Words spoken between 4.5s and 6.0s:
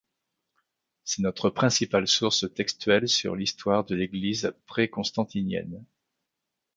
pré-constantinienne.